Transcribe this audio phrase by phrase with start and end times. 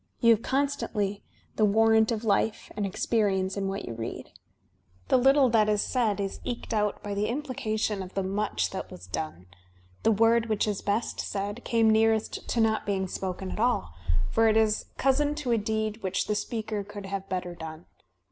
[0.19, 1.21] You have constantly
[1.57, 4.31] the warrant of life and ex perience in what you read.
[5.09, 8.89] The little that is said is eked out by the implication of the much that
[8.89, 9.33] was done.
[10.01, 13.93] •.•The word which is best said came nearest to not being spoken at all,
[14.31, 17.85] for it is cousin to a deed which the speaker could have better done.